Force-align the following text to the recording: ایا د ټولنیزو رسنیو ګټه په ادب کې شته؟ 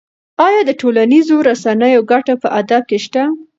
ایا 0.45 0.61
د 0.65 0.71
ټولنیزو 0.81 1.35
رسنیو 1.49 2.07
ګټه 2.11 2.33
په 2.41 2.47
ادب 2.59 2.81
کې 2.89 2.97
شته؟ 3.05 3.23